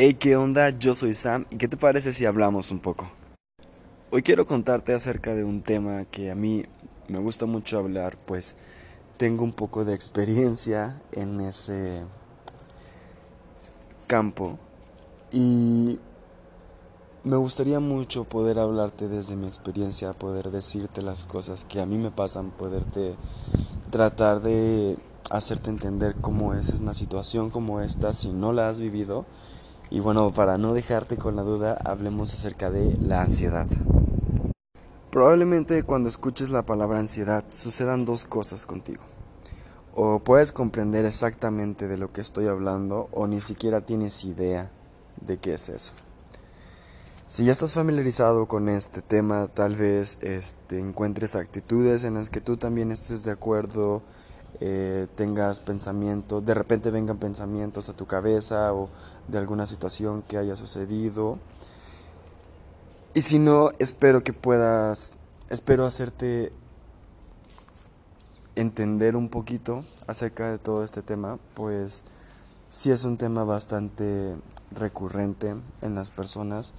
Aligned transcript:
Hey, 0.00 0.14
¿qué 0.14 0.36
onda? 0.36 0.70
Yo 0.70 0.94
soy 0.94 1.12
Sam 1.12 1.44
y 1.50 1.56
¿qué 1.56 1.66
te 1.66 1.76
parece 1.76 2.12
si 2.12 2.24
hablamos 2.24 2.70
un 2.70 2.78
poco? 2.78 3.10
Hoy 4.12 4.22
quiero 4.22 4.46
contarte 4.46 4.94
acerca 4.94 5.34
de 5.34 5.42
un 5.42 5.60
tema 5.60 6.04
que 6.04 6.30
a 6.30 6.36
mí 6.36 6.66
me 7.08 7.18
gusta 7.18 7.46
mucho 7.46 7.80
hablar, 7.80 8.16
pues 8.16 8.54
tengo 9.16 9.42
un 9.42 9.52
poco 9.52 9.84
de 9.84 9.96
experiencia 9.96 11.02
en 11.10 11.40
ese 11.40 12.04
campo 14.06 14.60
y 15.32 15.98
me 17.24 17.36
gustaría 17.36 17.80
mucho 17.80 18.22
poder 18.22 18.60
hablarte 18.60 19.08
desde 19.08 19.34
mi 19.34 19.48
experiencia, 19.48 20.12
poder 20.12 20.52
decirte 20.52 21.02
las 21.02 21.24
cosas 21.24 21.64
que 21.64 21.80
a 21.80 21.86
mí 21.86 21.98
me 21.98 22.12
pasan, 22.12 22.52
poderte 22.52 23.16
tratar 23.90 24.42
de 24.42 24.96
hacerte 25.28 25.70
entender 25.70 26.14
cómo 26.20 26.54
es 26.54 26.74
una 26.74 26.94
situación 26.94 27.50
como 27.50 27.80
esta 27.80 28.12
si 28.12 28.28
no 28.28 28.52
la 28.52 28.68
has 28.68 28.78
vivido. 28.78 29.26
Y 29.90 30.00
bueno, 30.00 30.32
para 30.32 30.58
no 30.58 30.74
dejarte 30.74 31.16
con 31.16 31.36
la 31.36 31.42
duda, 31.42 31.78
hablemos 31.84 32.34
acerca 32.34 32.70
de 32.70 32.96
la 33.00 33.22
ansiedad. 33.22 33.66
Probablemente 35.10 35.82
cuando 35.82 36.10
escuches 36.10 36.50
la 36.50 36.66
palabra 36.66 36.98
ansiedad 36.98 37.42
sucedan 37.50 38.04
dos 38.04 38.24
cosas 38.24 38.66
contigo. 38.66 39.02
O 39.94 40.18
puedes 40.20 40.52
comprender 40.52 41.06
exactamente 41.06 41.88
de 41.88 41.96
lo 41.96 42.12
que 42.12 42.20
estoy 42.20 42.46
hablando 42.46 43.08
o 43.12 43.26
ni 43.26 43.40
siquiera 43.40 43.80
tienes 43.80 44.24
idea 44.24 44.70
de 45.22 45.38
qué 45.38 45.54
es 45.54 45.70
eso. 45.70 45.94
Si 47.26 47.44
ya 47.44 47.52
estás 47.52 47.72
familiarizado 47.72 48.46
con 48.46 48.68
este 48.68 49.02
tema, 49.02 49.48
tal 49.48 49.74
vez 49.74 50.18
este, 50.20 50.78
encuentres 50.78 51.34
actitudes 51.34 52.04
en 52.04 52.14
las 52.14 52.30
que 52.30 52.40
tú 52.40 52.56
también 52.56 52.92
estés 52.92 53.24
de 53.24 53.32
acuerdo, 53.32 54.02
eh, 54.60 55.06
tengas 55.14 55.60
pensamientos, 55.60 56.44
de 56.44 56.54
repente 56.54 56.90
vengan 56.90 57.18
pensamientos 57.18 57.88
a 57.88 57.92
tu 57.92 58.06
cabeza 58.06 58.74
o 58.74 58.88
de 59.28 59.38
alguna 59.38 59.66
situación 59.66 60.22
que 60.22 60.36
haya 60.36 60.56
sucedido. 60.56 61.38
Y 63.14 63.20
si 63.20 63.38
no, 63.38 63.70
espero 63.78 64.22
que 64.22 64.32
puedas, 64.32 65.12
espero 65.48 65.86
hacerte 65.86 66.52
entender 68.56 69.16
un 69.16 69.28
poquito 69.28 69.84
acerca 70.06 70.50
de 70.50 70.58
todo 70.58 70.82
este 70.82 71.02
tema, 71.02 71.38
pues 71.54 72.02
sí 72.68 72.90
es 72.90 73.04
un 73.04 73.16
tema 73.16 73.44
bastante 73.44 74.34
recurrente 74.72 75.54
en 75.82 75.94
las 75.94 76.10
personas 76.10 76.74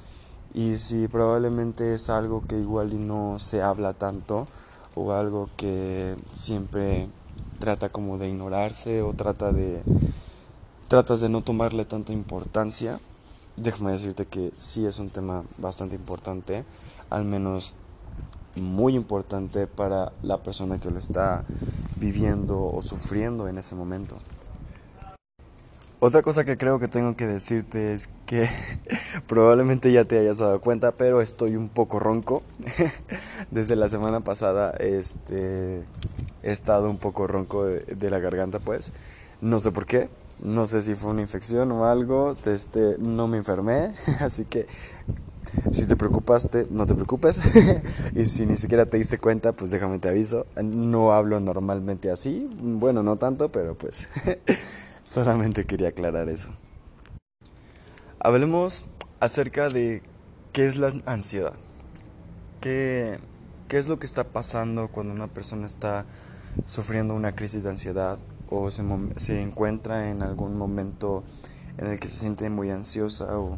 y 0.54 0.78
si 0.78 1.08
probablemente 1.08 1.94
es 1.94 2.10
algo 2.10 2.44
que 2.48 2.58
igual 2.58 2.94
y 2.94 2.98
no 2.98 3.40
se 3.40 3.62
habla 3.62 3.94
tanto 3.94 4.48
o 4.96 5.14
algo 5.14 5.50
que 5.56 6.16
siempre 6.32 7.08
trata 7.60 7.90
como 7.90 8.18
de 8.18 8.30
ignorarse 8.30 9.02
o 9.02 9.14
trata 9.14 9.52
de 9.52 9.82
tratas 10.88 11.22
de 11.22 11.30
no 11.30 11.42
tomarle 11.42 11.86
tanta 11.86 12.14
importancia. 12.14 13.00
Déjame 13.58 13.92
decirte 13.92 14.26
que 14.26 14.52
sí 14.58 14.86
es 14.86 15.00
un 15.00 15.10
tema 15.10 15.44
bastante 15.58 15.96
importante 15.96 16.66
al 17.10 17.26
menos 17.26 17.76
muy 18.56 18.96
importante 18.96 19.68
para 19.68 20.12
la 20.24 20.38
persona 20.38 20.80
que 20.80 20.90
lo 20.90 20.98
está 20.98 21.44
viviendo 21.98 22.64
o 22.64 22.82
sufriendo 22.82 23.48
en 23.48 23.58
ese 23.58 23.76
momento 23.76 24.18
otra 26.02 26.22
cosa 26.22 26.46
que 26.46 26.58
creo 26.58 26.80
que 26.80 26.88
tengo 26.88 27.16
que 27.18 27.28
decirte 27.28 27.94
es 27.94 28.10
que 28.26 28.48
probablemente 29.28 29.92
ya 29.92 30.06
te 30.06 30.18
hayas 30.18 30.38
dado 30.38 30.62
cuenta, 30.62 30.94
pero 30.94 31.22
estoy 31.22 31.58
un 31.58 31.68
poco 31.68 32.00
ronco. 32.00 32.42
Desde 33.52 33.76
la 33.76 33.90
semana 33.90 34.22
pasada 34.22 34.72
este, 34.80 35.84
he 36.42 36.52
estado 36.52 36.90
un 36.90 36.98
poco 36.98 37.28
ronco 37.28 37.66
de, 37.66 38.10
la 38.10 38.20
garganta, 38.20 38.60
pues. 38.60 38.94
No 39.42 39.60
sé 39.60 39.72
por 39.72 39.86
qué, 39.86 40.10
no 40.42 40.68
sé 40.68 40.82
si 40.82 40.96
fue 40.96 41.12
una 41.12 41.22
infección 41.22 41.72
o 41.74 41.86
algo. 41.86 42.36
Este, 42.46 42.96
no 42.98 43.28
me 43.28 43.38
enfermé, 43.38 43.94
así 44.22 44.46
que 44.46 44.68
si 45.72 45.86
te 45.86 45.98
preocupaste, 45.98 46.68
no 46.70 46.86
te 46.86 46.96
preocupes. 46.96 47.42
y 48.16 48.26
si 48.26 48.46
ni 48.46 48.56
siquiera 48.56 48.86
te 48.86 48.98
diste 48.98 49.18
cuenta, 49.18 49.52
pues 49.52 49.70
déjame 49.70 50.00
te 50.00 50.08
aviso. 50.08 50.46
No 50.64 51.12
hablo 51.12 51.42
normalmente 51.42 52.10
así. 52.10 52.50
Bueno, 52.62 53.04
no 53.04 53.18
tanto, 53.18 53.50
pero 53.50 53.76
pues 53.76 54.08
Solamente 55.10 55.66
quería 55.66 55.88
aclarar 55.88 56.30
eso. 56.30 56.52
Hablemos 58.20 58.86
acerca 59.20 59.70
de 59.70 60.04
qué 60.54 60.68
es 60.68 60.76
la 60.76 60.94
ansiedad. 61.08 61.54
¿Qué, 62.62 63.20
qué 63.68 63.80
es 63.80 63.88
lo 63.88 63.98
que 63.98 64.06
está 64.06 64.26
pasando 64.26 64.90
cuando 64.90 65.12
una 65.12 65.26
persona 65.26 65.66
está 65.66 66.06
sufriendo 66.68 67.16
una 67.16 67.36
crisis 67.36 67.64
de 67.64 67.72
ansiedad 67.72 68.20
o 68.52 68.70
se, 68.70 68.84
se 69.16 69.42
encuentra 69.42 70.12
en 70.12 70.22
algún 70.22 70.56
momento 70.56 71.24
en 71.80 71.88
el 71.88 72.00
que 72.00 72.08
se 72.08 72.18
siente 72.18 72.48
muy 72.52 72.70
ansiosa 72.70 73.36
o 73.40 73.58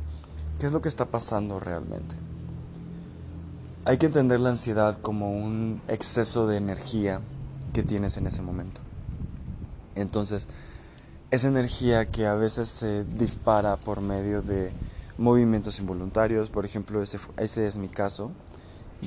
qué 0.58 0.68
es 0.68 0.72
lo 0.72 0.82
que 0.82 0.88
está 0.88 1.08
pasando 1.08 1.60
realmente. 1.60 2.16
Hay 3.84 3.98
que 3.98 4.06
entender 4.06 4.40
la 4.40 4.52
ansiedad 4.52 5.02
como 5.02 5.34
un 5.34 5.82
exceso 5.90 6.48
de 6.48 6.56
energía 6.56 7.20
que 7.74 7.84
tienes 7.84 8.16
en 8.16 8.28
ese 8.28 8.42
momento. 8.42 8.80
Entonces, 9.96 10.48
esa 11.32 11.48
energía 11.48 12.06
que 12.06 12.28
a 12.28 12.36
veces 12.36 12.68
se 12.68 13.06
dispara 13.06 13.78
por 13.78 14.02
medio 14.02 14.42
de 14.42 14.72
movimientos 15.18 15.80
involuntarios, 15.80 16.50
por 16.50 16.66
ejemplo, 16.66 17.02
ese, 17.02 17.20
ese 17.38 17.66
es 17.66 17.78
mi 17.78 17.88
caso. 17.88 18.32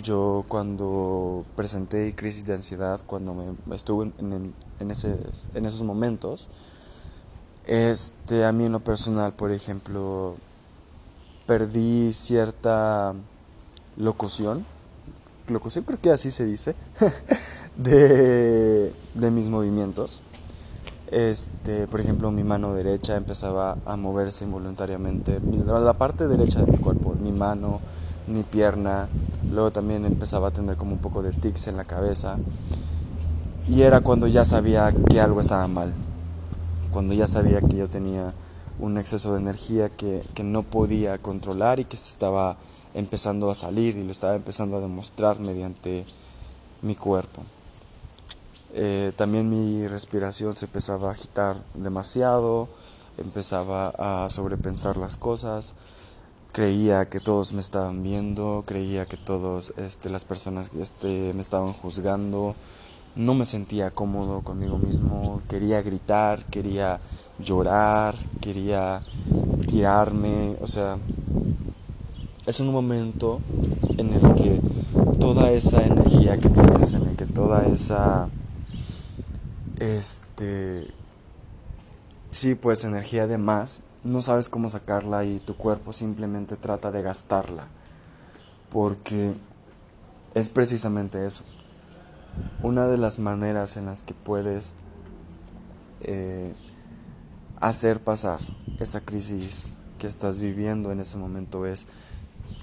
Yo 0.02 0.44
cuando 0.48 1.44
presenté 1.54 2.14
crisis 2.16 2.46
de 2.46 2.54
ansiedad, 2.54 3.00
cuando 3.06 3.34
me, 3.34 3.76
estuve 3.76 4.10
en, 4.18 4.54
en, 4.80 4.90
ese, 4.90 5.16
en 5.54 5.66
esos 5.66 5.82
momentos, 5.82 6.48
este, 7.66 8.46
a 8.46 8.52
mí 8.52 8.64
en 8.64 8.72
lo 8.72 8.80
personal, 8.80 9.34
por 9.34 9.52
ejemplo, 9.52 10.34
perdí 11.46 12.12
cierta 12.14 13.14
locución, 13.98 14.64
locución 15.46 15.84
creo 15.84 16.00
que 16.00 16.10
así 16.10 16.30
se 16.30 16.46
dice, 16.46 16.74
de, 17.76 18.92
de 19.14 19.30
mis 19.30 19.48
movimientos 19.48 20.22
este, 21.14 21.86
por 21.86 22.00
ejemplo, 22.00 22.32
mi 22.32 22.42
mano 22.42 22.75
derecha 22.75 23.16
empezaba 23.16 23.76
a 23.86 23.97
moverse 23.97 24.44
involuntariamente, 24.44 25.38
la 25.64 25.92
parte 25.92 26.26
derecha 26.26 26.60
de 26.60 26.72
mi 26.72 26.78
cuerpo, 26.78 27.14
mi 27.22 27.30
mano, 27.30 27.80
mi 28.26 28.42
pierna, 28.42 29.06
luego 29.52 29.70
también 29.70 30.04
empezaba 30.06 30.48
a 30.48 30.50
tener 30.50 30.76
como 30.76 30.94
un 30.94 30.98
poco 30.98 31.22
de 31.22 31.30
tics 31.30 31.69
en 31.69 31.76
la 31.76 31.84
cabeza 31.84 32.36
y 33.69 33.82
era 33.82 34.00
cuando 34.00 34.26
ya 34.26 34.44
sabía 34.44 34.92
que 35.08 35.20
algo 35.20 35.41
estaba 35.41 35.69
mal, 35.69 35.92
cuando 36.91 37.14
ya 37.14 37.28
sabía 37.28 37.60
que 37.60 37.76
yo 37.76 37.88
tenía 37.88 38.32
un 38.81 38.98
exceso 38.98 39.34
de 39.34 39.41
energía 39.41 39.91
que, 39.91 40.25
que 40.34 40.42
no 40.42 40.64
podía 40.64 41.19
controlar 41.19 41.78
y 41.78 41.84
que 41.84 41.96
se 41.96 42.08
estaba 42.08 42.56
empezando 42.92 43.52
a 43.52 43.54
salir 43.54 43.96
y 43.96 44.02
lo 44.02 44.10
estaba 44.10 44.34
empezando 44.34 44.78
a 44.78 44.81
demostrar 44.81 45.38
mediante 45.38 46.06
mi 46.82 46.96
cuerpo. 46.96 47.42
Eh, 48.76 49.12
también 49.14 49.48
mi 49.48 49.86
respiración 49.86 50.56
se 50.56 50.66
empezaba 50.66 51.08
a 51.08 51.12
agitar 51.12 51.56
demasiado, 51.74 52.66
empezaba 53.18 53.90
a 53.90 54.28
sobrepensar 54.28 54.96
las 54.96 55.14
cosas, 55.14 55.74
creía 56.50 57.08
que 57.08 57.20
todos 57.20 57.52
me 57.52 57.60
estaban 57.60 58.02
viendo, 58.02 58.64
creía 58.66 59.06
que 59.06 59.16
todas 59.16 59.72
este, 59.76 60.10
las 60.10 60.24
personas 60.24 60.70
este, 60.80 61.32
me 61.34 61.40
estaban 61.40 61.72
juzgando, 61.72 62.56
no 63.14 63.34
me 63.34 63.44
sentía 63.44 63.92
cómodo 63.92 64.40
conmigo 64.40 64.78
mismo, 64.78 65.40
quería 65.48 65.80
gritar, 65.80 66.44
quería 66.46 66.98
llorar, 67.38 68.16
quería 68.40 69.02
tirarme, 69.68 70.56
o 70.60 70.66
sea, 70.66 70.98
es 72.44 72.58
un 72.58 72.72
momento 72.72 73.38
en 73.98 74.14
el 74.14 74.34
que 74.34 74.60
toda 75.20 75.52
esa 75.52 75.80
energía 75.82 76.38
que 76.38 76.48
tienes, 76.48 76.94
en 76.94 77.02
el 77.02 77.16
que 77.16 77.26
toda 77.26 77.66
esa 77.66 78.28
este, 79.78 80.88
sí, 82.30 82.54
pues 82.54 82.84
energía 82.84 83.26
de 83.26 83.38
más, 83.38 83.82
no 84.02 84.20
sabes 84.20 84.48
cómo 84.48 84.68
sacarla 84.68 85.24
y 85.24 85.40
tu 85.40 85.56
cuerpo 85.56 85.93
simplemente 85.93 86.56
trata 86.56 86.90
de 86.90 87.02
gastarla. 87.02 87.66
Porque 88.70 89.34
es 90.34 90.49
precisamente 90.49 91.26
eso. 91.26 91.44
Una 92.62 92.87
de 92.87 92.99
las 92.99 93.19
maneras 93.19 93.76
en 93.76 93.87
las 93.87 94.02
que 94.02 94.14
puedes 94.14 94.75
eh, 96.00 96.52
hacer 97.60 98.00
pasar 98.00 98.40
esa 98.81 99.00
crisis 99.00 99.75
que 99.99 100.06
estás 100.06 100.38
viviendo 100.38 100.90
en 100.93 101.00
ese 101.00 101.16
momento 101.16 101.66
es 101.66 101.87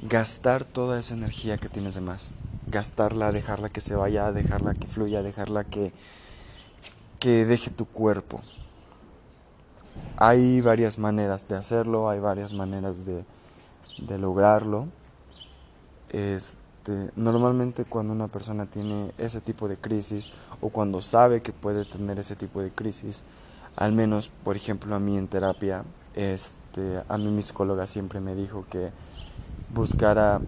gastar 0.02 0.64
toda 0.66 1.00
esa 1.00 1.16
energía 1.16 1.58
que 1.58 1.70
tienes 1.70 1.96
de 1.96 2.02
más. 2.02 2.32
Gastarla, 2.68 3.32
dejarla 3.32 3.70
que 3.70 3.82
se 3.82 3.96
vaya, 3.96 4.32
dejarla 4.32 4.74
que 4.74 4.88
fluya, 4.88 5.24
dejarla 5.24 5.64
que 5.64 5.94
que 7.22 7.46
deje 7.46 7.70
tu 7.70 7.86
cuerpo. 7.86 8.42
Hay 10.18 10.60
varias 10.60 10.98
maneras 10.98 11.48
de 11.48 11.56
hacerlo, 11.56 12.10
hay 12.10 12.20
varias 12.20 12.52
maneras 12.52 13.06
de, 13.06 13.24
de 14.00 14.18
lograrlo. 14.18 14.88
Este, 16.10 17.12
normalmente 17.16 17.86
cuando 17.86 18.12
una 18.12 18.28
persona 18.28 18.66
tiene 18.66 19.12
ese 19.20 19.40
tipo 19.40 19.68
de 19.68 19.78
crisis 19.78 20.32
o 20.62 20.70
cuando 20.70 21.00
sabe 21.02 21.44
que 21.44 21.54
puede 21.54 21.86
tener 21.86 22.18
ese 22.18 22.36
tipo 22.36 22.60
de 22.60 22.72
crisis, 22.72 23.24
al 23.76 23.94
menos 23.94 24.32
por 24.44 24.56
ejemplo 24.56 24.96
a 24.96 25.00
mí 25.00 25.16
en 25.16 25.28
terapia, 25.28 25.84
este, 26.16 27.04
a 27.08 27.18
mí 27.20 27.28
mi 27.28 27.44
psicóloga 27.44 27.86
siempre 27.86 28.20
me 28.20 28.34
dijo 28.34 28.66
que 28.70 28.90
buscara 29.74 30.42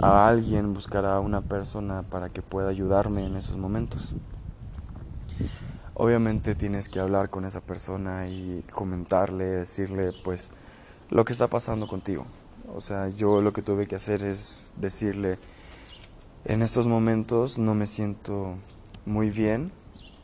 a 0.00 0.28
alguien, 0.28 0.72
buscara 0.72 1.16
a 1.16 1.20
una 1.20 1.42
persona 1.42 2.04
para 2.04 2.30
que 2.30 2.40
pueda 2.40 2.70
ayudarme 2.70 3.26
en 3.26 3.36
esos 3.36 3.58
momentos. 3.58 4.14
Obviamente 5.98 6.54
tienes 6.54 6.90
que 6.90 7.00
hablar 7.00 7.30
con 7.30 7.46
esa 7.46 7.62
persona 7.62 8.28
y 8.28 8.62
comentarle, 8.70 9.46
decirle 9.46 10.10
pues 10.24 10.50
lo 11.08 11.24
que 11.24 11.32
está 11.32 11.48
pasando 11.48 11.88
contigo. 11.88 12.26
O 12.74 12.82
sea, 12.82 13.08
yo 13.08 13.40
lo 13.40 13.54
que 13.54 13.62
tuve 13.62 13.86
que 13.86 13.94
hacer 13.94 14.22
es 14.22 14.74
decirle, 14.76 15.38
en 16.44 16.60
estos 16.60 16.86
momentos 16.86 17.56
no 17.56 17.74
me 17.74 17.86
siento 17.86 18.56
muy 19.06 19.30
bien 19.30 19.72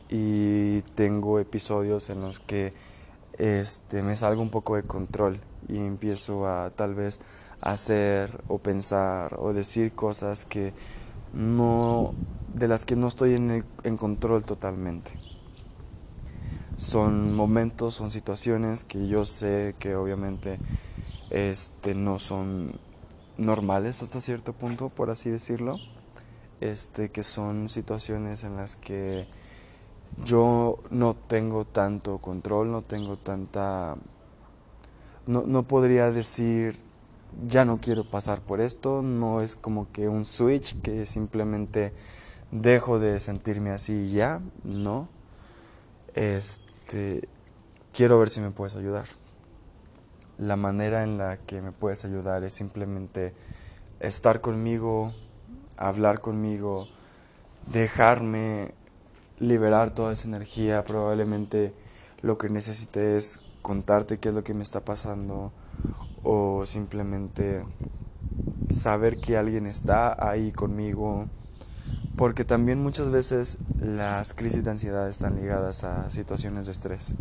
y 0.09 0.81
tengo 0.93 1.39
episodios 1.39 2.11
en 2.11 2.21
los 2.21 2.37
que 2.37 2.75
este, 3.39 4.03
me 4.03 4.15
salgo 4.15 4.43
un 4.43 4.51
poco 4.51 4.75
de 4.75 4.83
control 4.83 5.39
y 5.67 5.77
empiezo 5.77 6.45
a 6.45 6.69
tal 6.69 6.93
vez 6.93 7.19
hacer 7.61 8.43
o 8.47 8.59
pensar 8.59 9.37
o 9.39 9.53
decir 9.53 9.93
cosas 9.93 10.45
que 10.45 10.71
no 11.33 12.13
de 12.53 12.67
las 12.67 12.85
que 12.85 12.95
no 12.95 13.07
estoy 13.07 13.33
en, 13.33 13.65
en 13.83 13.97
control 13.97 14.43
totalmente. 14.43 15.32
Son 16.77 17.35
momentos, 17.35 17.95
son 17.95 18.11
situaciones 18.11 18.83
que 18.83 19.07
yo 19.07 19.25
sé 19.25 19.75
que 19.79 19.95
obviamente 19.95 20.59
este 21.29 21.95
no 21.95 22.19
son 22.19 22.79
normales 23.37 24.01
hasta 24.01 24.19
cierto 24.19 24.53
punto, 24.53 24.89
por 24.89 25.09
así 25.09 25.29
decirlo. 25.29 25.77
Este 26.61 27.09
que 27.09 27.23
son 27.23 27.69
situaciones 27.69 28.43
en 28.43 28.55
las 28.55 28.75
que 28.75 29.27
yo 30.25 30.79
no 30.89 31.15
tengo 31.15 31.65
tanto 31.65 32.19
control, 32.19 32.71
no 32.71 32.81
tengo 32.81 33.17
tanta... 33.17 33.95
No, 35.25 35.43
no 35.45 35.63
podría 35.63 36.11
decir, 36.11 36.75
ya 37.47 37.65
no 37.65 37.77
quiero 37.77 38.03
pasar 38.09 38.41
por 38.41 38.61
esto, 38.61 39.01
no 39.01 39.41
es 39.41 39.55
como 39.55 39.91
que 39.91 40.07
un 40.09 40.25
switch 40.25 40.81
que 40.81 41.05
simplemente 41.05 41.93
dejo 42.51 42.99
de 42.99 43.19
sentirme 43.19 43.71
así 43.71 43.93
y 43.93 44.13
ya, 44.13 44.41
no. 44.63 45.07
Este, 46.13 46.62
quiero 47.93 48.19
ver 48.19 48.29
si 48.29 48.41
me 48.41 48.51
puedes 48.51 48.75
ayudar. 48.75 49.05
La 50.37 50.55
manera 50.55 51.03
en 51.03 51.17
la 51.17 51.37
que 51.37 51.61
me 51.61 51.71
puedes 51.71 52.05
ayudar 52.05 52.43
es 52.43 52.53
simplemente 52.53 53.33
estar 53.99 54.41
conmigo, 54.41 55.13
hablar 55.77 56.21
conmigo, 56.21 56.87
dejarme 57.71 58.73
liberar 59.39 59.93
toda 59.93 60.13
esa 60.13 60.27
energía, 60.27 60.83
probablemente 60.83 61.73
lo 62.21 62.37
que 62.37 62.49
necesite 62.49 63.17
es 63.17 63.41
contarte 63.61 64.19
qué 64.19 64.29
es 64.29 64.35
lo 64.35 64.43
que 64.43 64.53
me 64.53 64.63
está 64.63 64.81
pasando 64.81 65.51
o 66.23 66.65
simplemente 66.65 67.63
saber 68.71 69.17
que 69.17 69.37
alguien 69.37 69.65
está 69.65 70.15
ahí 70.29 70.51
conmigo, 70.51 71.27
porque 72.15 72.45
también 72.45 72.81
muchas 72.81 73.09
veces 73.09 73.57
las 73.79 74.33
crisis 74.33 74.63
de 74.63 74.71
ansiedad 74.71 75.09
están 75.09 75.35
ligadas 75.35 75.83
a 75.83 76.09
situaciones 76.09 76.67
de 76.67 76.71
estrés, 76.71 77.15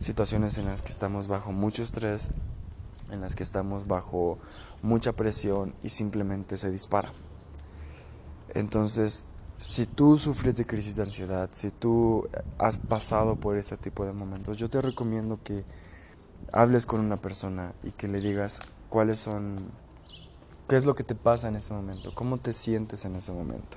situaciones 0.00 0.56
en 0.58 0.66
las 0.66 0.82
que 0.82 0.88
estamos 0.88 1.28
bajo 1.28 1.52
mucho 1.52 1.82
estrés, 1.82 2.30
en 3.10 3.20
las 3.20 3.34
que 3.34 3.42
estamos 3.42 3.86
bajo 3.86 4.38
mucha 4.82 5.12
presión 5.12 5.74
y 5.82 5.90
simplemente 5.90 6.56
se 6.56 6.70
dispara. 6.70 7.10
Entonces, 8.54 9.28
si 9.58 9.86
tú 9.86 10.18
sufres 10.18 10.56
de 10.56 10.66
crisis 10.66 10.96
de 10.96 11.02
ansiedad, 11.02 11.50
si 11.52 11.70
tú 11.70 12.28
has 12.58 12.78
pasado 12.78 13.36
por 13.36 13.56
ese 13.56 13.76
tipo 13.76 14.06
de 14.06 14.12
momentos, 14.12 14.56
yo 14.56 14.70
te 14.70 14.80
recomiendo 14.80 15.38
que 15.42 15.64
hables 16.52 16.86
con 16.86 17.00
una 17.00 17.16
persona 17.16 17.74
y 17.82 17.90
que 17.90 18.08
le 18.08 18.20
digas 18.20 18.62
cuáles 18.88 19.18
son, 19.18 19.58
qué 20.68 20.76
es 20.76 20.86
lo 20.86 20.94
que 20.94 21.04
te 21.04 21.14
pasa 21.14 21.48
en 21.48 21.56
ese 21.56 21.74
momento, 21.74 22.14
cómo 22.14 22.38
te 22.38 22.54
sientes 22.54 23.04
en 23.04 23.16
ese 23.16 23.32
momento. 23.32 23.76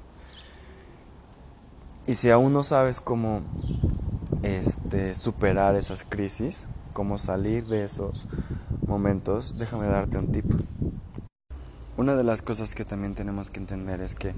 Y 2.09 2.15
si 2.15 2.31
aún 2.31 2.53
no 2.53 2.63
sabes 2.63 3.01
cómo 3.01 3.41
este, 4.41 5.13
superar 5.13 5.75
esas 5.75 6.03
crisis, 6.03 6.67
cómo 6.91 7.19
salir 7.19 7.67
de 7.67 7.85
esos 7.85 8.25
momentos, 8.87 9.59
déjame 9.59 9.85
darte 9.85 10.17
un 10.17 10.31
tip. 10.31 10.45
Una 11.97 12.15
de 12.15 12.23
las 12.23 12.41
cosas 12.41 12.73
que 12.73 12.83
también 12.83 13.13
tenemos 13.13 13.51
que 13.51 13.59
entender 13.59 14.01
es 14.01 14.15
que 14.15 14.33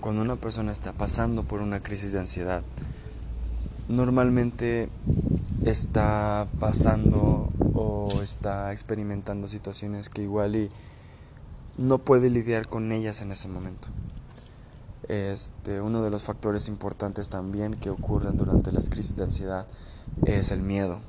cuando 0.00 0.20
una 0.20 0.34
persona 0.34 0.72
está 0.72 0.92
pasando 0.94 1.44
por 1.44 1.60
una 1.60 1.80
crisis 1.80 2.10
de 2.10 2.18
ansiedad, 2.18 2.64
normalmente 3.88 4.88
está 5.64 6.48
pasando 6.58 7.52
o 7.72 8.20
está 8.20 8.72
experimentando 8.72 9.46
situaciones 9.46 10.08
que 10.08 10.22
igual 10.22 10.56
y 10.56 10.70
no 11.78 11.98
puede 11.98 12.30
lidiar 12.30 12.66
con 12.66 12.90
ellas 12.90 13.22
en 13.22 13.30
ese 13.30 13.46
momento. 13.46 13.90
Este, 15.08 15.80
uno 15.80 16.02
de 16.02 16.10
los 16.10 16.22
factores 16.22 16.68
importantes 16.68 17.28
también 17.28 17.74
que 17.74 17.90
ocurren 17.90 18.36
durante 18.36 18.70
las 18.72 18.88
crisis 18.88 19.16
de 19.16 19.24
ansiedad 19.24 19.66
es 20.24 20.50
el 20.50 20.60
miedo. 20.60 21.00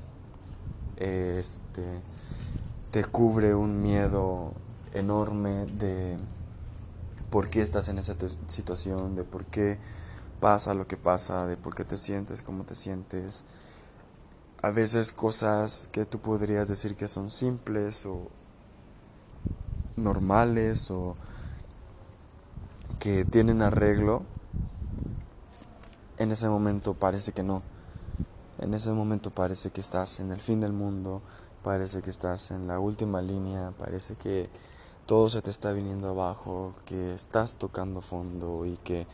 Este, 0.98 2.02
te 2.92 3.06
cubre 3.06 3.56
un 3.56 3.82
miedo 3.82 4.54
enorme 4.94 5.66
de 5.66 6.18
por 7.30 7.50
qué 7.50 7.62
estás 7.62 7.88
en 7.90 7.98
esa 7.98 8.14
situación, 8.48 9.16
de 9.16 9.24
por 9.24 9.46
qué 9.46 9.80
pasa 10.40 10.74
lo 10.74 10.88
que 10.88 10.98
pasa, 10.98 11.48
de 11.48 11.58
por 11.58 11.74
qué 11.76 11.84
te 11.84 11.98
sientes 11.98 12.42
como 12.42 12.64
te 12.64 12.76
sientes. 12.76 13.46
A 14.62 14.70
veces 14.70 15.12
cosas 15.12 15.90
que 15.92 16.06
tú 16.06 16.20
podrías 16.20 16.68
decir 16.68 16.96
que 16.96 17.08
son 17.08 17.32
simples 17.32 18.06
o 18.06 18.30
normales 19.98 20.90
o 20.92 21.16
que 23.04 23.26
tienen 23.26 23.62
arreglo, 23.62 24.24
en 26.20 26.32
ese 26.32 26.48
momento 26.48 26.94
parece 26.94 27.34
que 27.34 27.44
no. 27.44 27.62
En 28.60 28.74
ese 28.74 28.94
momento 28.94 29.30
parece 29.30 29.72
que 29.72 29.82
estás 29.82 30.22
en 30.22 30.32
el 30.32 30.40
fin 30.40 30.62
del 30.62 30.72
mundo, 30.72 31.22
parece 31.64 32.02
que 32.02 32.10
estás 32.10 32.52
en 32.52 32.66
la 32.66 32.80
última 32.80 33.22
línea, 33.22 33.74
parece 33.78 34.16
que 34.16 34.50
todo 35.06 35.30
se 35.30 35.42
te 35.42 35.50
está 35.50 35.74
viniendo 35.74 36.08
abajo, 36.08 36.74
que 36.86 37.14
estás 37.14 37.56
tocando 37.56 38.00
fondo 38.00 38.66
y 38.66 38.78
que 38.86 39.06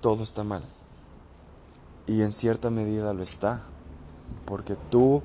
todo 0.00 0.22
está 0.22 0.42
mal. 0.42 0.62
Y 2.06 2.22
en 2.22 2.32
cierta 2.32 2.70
medida 2.70 3.12
lo 3.12 3.22
está, 3.22 3.64
porque 4.46 4.76
tú 4.90 5.22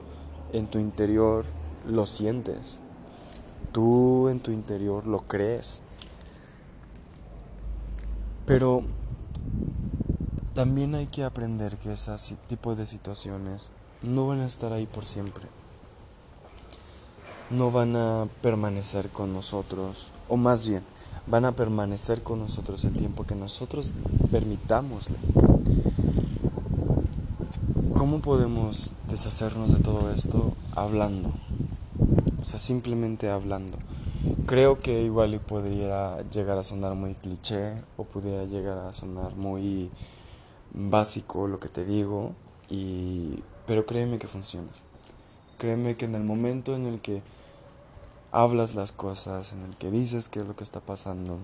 en 0.51 0.67
tu 0.67 0.79
interior 0.79 1.45
lo 1.87 2.05
sientes, 2.05 2.81
tú 3.71 4.27
en 4.27 4.41
tu 4.41 4.51
interior 4.51 5.07
lo 5.07 5.19
crees. 5.21 5.81
Pero 8.49 8.83
también 10.53 10.93
hay 10.93 11.05
que 11.05 11.23
aprender 11.23 11.77
que 11.77 11.93
ese 11.93 12.35
tipo 12.47 12.75
de 12.75 12.85
situaciones 12.85 13.69
no 14.01 14.27
van 14.27 14.41
a 14.41 14.45
estar 14.45 14.73
ahí 14.73 14.85
por 14.85 15.05
siempre 15.05 15.45
no 17.49 17.71
van 17.71 17.95
a 17.95 18.27
permanecer 18.41 19.09
con 19.09 19.33
nosotros, 19.33 20.11
o 20.27 20.37
más 20.37 20.67
bien, 20.67 20.83
van 21.27 21.45
a 21.45 21.51
permanecer 21.51 22.21
con 22.21 22.39
nosotros 22.39 22.85
el 22.85 22.93
tiempo 22.93 23.25
que 23.25 23.35
nosotros 23.35 23.91
permitámosle. 24.31 25.17
¿Cómo 27.93 28.19
podemos 28.19 28.91
deshacernos 29.09 29.73
de 29.73 29.79
todo 29.79 30.11
esto? 30.13 30.53
Hablando. 30.75 31.31
O 32.39 32.45
sea, 32.45 32.59
simplemente 32.59 33.29
hablando. 33.29 33.77
Creo 34.45 34.79
que 34.79 35.03
igual 35.03 35.33
y 35.33 35.39
podría 35.39 36.21
llegar 36.29 36.57
a 36.57 36.63
sonar 36.63 36.93
muy 36.95 37.15
cliché 37.15 37.81
o 37.95 38.03
pudiera 38.03 38.43
llegar 38.43 38.77
a 38.79 38.91
sonar 38.91 39.35
muy 39.35 39.91
básico 40.73 41.47
lo 41.47 41.59
que 41.61 41.69
te 41.69 41.85
digo, 41.85 42.33
y 42.69 43.41
pero 43.65 43.85
créeme 43.85 44.19
que 44.19 44.27
funciona. 44.27 44.67
Créeme 45.57 45.95
que 45.95 46.03
en 46.03 46.15
el 46.15 46.23
momento 46.23 46.75
en 46.75 46.85
el 46.85 46.99
que 46.99 47.21
hablas 48.31 48.75
las 48.75 48.91
cosas, 48.91 49.53
en 49.53 49.63
el 49.63 49.77
que 49.77 49.89
dices 49.89 50.27
qué 50.27 50.41
es 50.41 50.45
lo 50.47 50.55
que 50.55 50.65
está 50.65 50.81
pasando, 50.81 51.39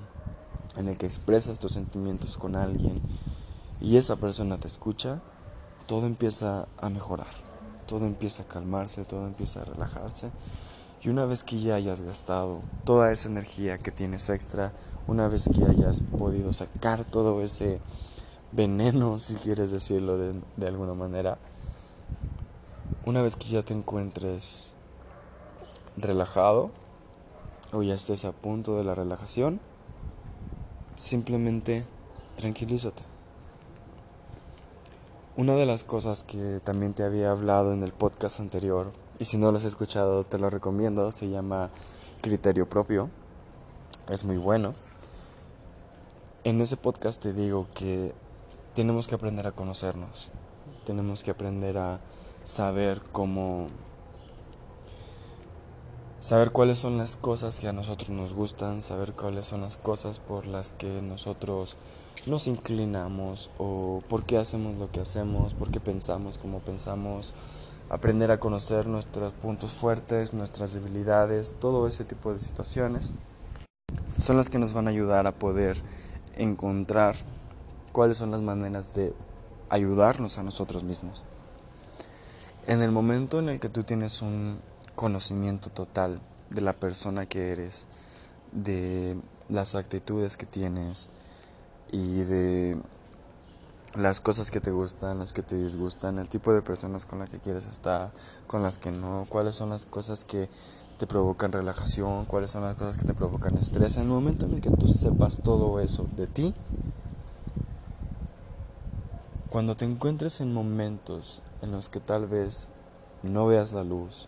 en 0.75 0.89
el 0.89 0.97
que 0.97 1.05
expresas 1.05 1.59
tus 1.59 1.71
sentimientos 1.71 2.37
con 2.37 2.57
alguien 2.57 3.01
y 3.79 3.95
esa 3.95 4.17
persona 4.17 4.57
te 4.57 4.67
escucha, 4.67 5.21
todo 5.87 6.07
empieza 6.07 6.67
a 6.81 6.89
mejorar, 6.89 7.27
todo 7.87 8.05
empieza 8.05 8.43
a 8.43 8.47
calmarse, 8.47 9.05
todo 9.05 9.27
empieza 9.27 9.61
a 9.61 9.65
relajarse. 9.65 10.31
Y 11.05 11.09
una 11.09 11.25
vez 11.25 11.43
que 11.43 11.59
ya 11.59 11.75
hayas 11.75 12.01
gastado 12.01 12.63
toda 12.83 13.11
esa 13.11 13.29
energía 13.29 13.77
que 13.77 13.91
tienes 13.91 14.27
extra, 14.31 14.73
una 15.05 15.27
vez 15.27 15.47
que 15.47 15.63
hayas 15.63 16.01
podido 16.01 16.51
sacar 16.51 17.05
todo 17.05 17.43
ese 17.43 17.79
veneno, 18.51 19.19
si 19.19 19.35
quieres 19.35 19.69
decirlo 19.69 20.17
de, 20.17 20.41
de 20.57 20.67
alguna 20.67 20.95
manera, 20.95 21.37
una 23.05 23.21
vez 23.21 23.35
que 23.35 23.45
ya 23.45 23.61
te 23.61 23.75
encuentres 23.75 24.73
relajado 25.95 26.71
o 27.71 27.83
ya 27.83 27.93
estés 27.93 28.25
a 28.25 28.31
punto 28.31 28.75
de 28.75 28.83
la 28.83 28.95
relajación, 28.95 29.59
simplemente 30.95 31.85
tranquilízate. 32.35 33.03
Una 35.37 35.53
de 35.53 35.67
las 35.67 35.83
cosas 35.83 36.23
que 36.23 36.59
también 36.63 36.95
te 36.95 37.03
había 37.03 37.29
hablado 37.29 37.73
en 37.73 37.83
el 37.83 37.91
podcast 37.91 38.39
anterior 38.39 39.04
y 39.19 39.25
si 39.25 39.37
no 39.37 39.51
lo 39.51 39.57
has 39.57 39.65
escuchado 39.65 40.23
te 40.23 40.39
lo 40.39 40.49
recomiendo, 40.49 41.11
se 41.11 41.29
llama 41.29 41.69
Criterio 42.21 42.67
Propio, 42.67 43.09
es 44.09 44.23
muy 44.25 44.37
bueno. 44.37 44.73
En 46.43 46.61
ese 46.61 46.77
podcast 46.77 47.21
te 47.21 47.33
digo 47.33 47.67
que 47.73 48.13
tenemos 48.73 49.07
que 49.07 49.15
aprender 49.15 49.47
a 49.47 49.51
conocernos, 49.51 50.31
tenemos 50.85 51.23
que 51.23 51.31
aprender 51.31 51.77
a 51.77 51.99
saber 52.43 53.01
cómo 53.11 53.69
saber 56.19 56.51
cuáles 56.51 56.79
son 56.79 56.97
las 56.97 57.15
cosas 57.15 57.59
que 57.59 57.67
a 57.67 57.73
nosotros 57.73 58.09
nos 58.09 58.33
gustan, 58.33 58.81
saber 58.81 59.13
cuáles 59.13 59.45
son 59.45 59.61
las 59.61 59.77
cosas 59.77 60.19
por 60.19 60.47
las 60.47 60.73
que 60.73 61.01
nosotros 61.01 61.77
nos 62.25 62.47
inclinamos 62.47 63.51
o 63.59 64.01
por 64.09 64.25
qué 64.25 64.37
hacemos 64.37 64.77
lo 64.77 64.91
que 64.91 65.01
hacemos, 65.01 65.53
por 65.53 65.69
qué 65.69 65.79
pensamos 65.79 66.39
como 66.39 66.59
pensamos, 66.59 67.33
aprender 67.89 68.31
a 68.31 68.39
conocer 68.39 68.87
nuestros 68.87 69.33
puntos 69.33 69.71
fuertes, 69.71 70.33
nuestras 70.33 70.73
debilidades, 70.73 71.55
todo 71.59 71.87
ese 71.87 72.03
tipo 72.03 72.33
de 72.33 72.39
situaciones 72.39 73.13
son 74.17 74.37
las 74.37 74.49
que 74.49 74.59
nos 74.59 74.73
van 74.73 74.87
a 74.87 74.91
ayudar 74.91 75.27
a 75.27 75.33
poder 75.33 75.77
encontrar 76.35 77.15
cuáles 77.91 78.17
son 78.17 78.31
las 78.31 78.41
maneras 78.41 78.95
de 78.95 79.13
ayudarnos 79.69 80.37
a 80.37 80.43
nosotros 80.43 80.83
mismos. 80.83 81.25
En 82.67 82.81
el 82.81 82.91
momento 82.91 83.39
en 83.39 83.49
el 83.49 83.59
que 83.59 83.69
tú 83.69 83.83
tienes 83.83 84.21
un 84.21 84.59
conocimiento 84.95 85.69
total 85.69 86.19
de 86.49 86.61
la 86.61 86.73
persona 86.73 87.25
que 87.25 87.51
eres, 87.51 87.85
de 88.51 89.15
las 89.49 89.75
actitudes 89.75 90.37
que 90.37 90.45
tienes 90.45 91.09
y 91.91 92.23
de 92.23 92.77
las 93.95 94.19
cosas 94.19 94.51
que 94.51 94.59
te 94.59 94.71
gustan, 94.71 95.19
las 95.19 95.33
que 95.33 95.41
te 95.41 95.55
disgustan, 95.55 96.19
el 96.19 96.29
tipo 96.29 96.53
de 96.53 96.61
personas 96.61 97.05
con 97.05 97.19
las 97.19 97.29
que 97.29 97.39
quieres 97.39 97.65
estar, 97.65 98.11
con 98.47 98.61
las 98.61 98.77
que 98.77 98.91
no, 98.91 99.25
cuáles 99.29 99.55
son 99.55 99.69
las 99.69 99.85
cosas 99.85 100.25
que 100.25 100.49
te 100.97 101.07
provocan 101.07 101.51
relajación, 101.51 102.25
cuáles 102.25 102.51
son 102.51 102.63
las 102.63 102.75
cosas 102.75 102.97
que 102.97 103.05
te 103.05 103.13
provocan 103.13 103.57
estrés. 103.57 103.95
En 103.97 104.03
el 104.03 104.09
momento 104.09 104.45
en 104.45 104.55
el 104.55 104.61
que 104.61 104.71
tú 104.71 104.87
sepas 104.87 105.41
todo 105.41 105.79
eso 105.79 106.07
de 106.15 106.27
ti, 106.27 106.53
cuando 109.49 109.75
te 109.75 109.85
encuentres 109.85 110.41
en 110.41 110.53
momentos 110.53 111.41
en 111.61 111.71
los 111.71 111.87
que 111.87 112.01
tal 112.01 112.27
vez 112.27 112.71
no 113.23 113.47
veas 113.47 113.71
la 113.71 113.83
luz, 113.83 114.27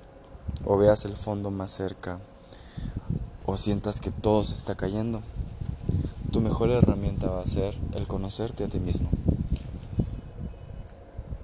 o 0.66 0.78
veas 0.78 1.06
el 1.06 1.16
fondo 1.16 1.52
más 1.52 1.72
cerca 1.72 2.20
o 3.46 3.58
sientas 3.58 4.02
que 4.02 4.12
todo 4.12 4.44
se 4.44 4.54
está 4.54 4.76
cayendo, 4.76 5.22
tu 6.32 6.42
mejor 6.42 6.70
herramienta 6.70 7.30
va 7.30 7.42
a 7.42 7.48
ser 7.48 7.78
el 7.94 8.08
conocerte 8.08 8.64
a 8.64 8.68
ti 8.68 8.80
mismo. 8.80 9.10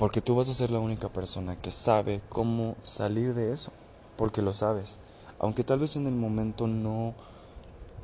Porque 0.03 0.19
tú 0.19 0.35
vas 0.35 0.49
a 0.49 0.53
ser 0.53 0.69
la 0.69 0.79
única 0.79 1.07
persona 1.07 1.55
que 1.55 1.71
sabe 1.71 2.19
cómo 2.27 2.75
salir 2.83 3.33
de 3.33 3.53
eso, 3.53 3.71
porque 4.17 4.41
lo 4.41 4.53
sabes. 4.53 4.99
Aunque 5.39 5.63
tal 5.63 5.79
vez 5.79 5.95
en 5.95 6.07
el 6.07 6.13
momento 6.13 6.67
no 6.67 7.13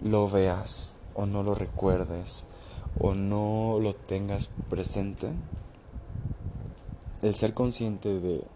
lo 0.02 0.30
veas 0.30 0.94
o 1.14 1.26
no 1.26 1.44
lo 1.44 1.56
recuerdes 1.56 2.46
o 3.02 3.16
no 3.16 3.80
lo 3.82 3.92
tengas 3.92 4.48
presente, 4.70 5.34
el 7.22 7.36
ser 7.36 7.54
consciente 7.54 8.22
de, 8.22 8.48